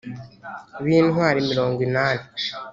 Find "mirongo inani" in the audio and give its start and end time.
1.49-2.25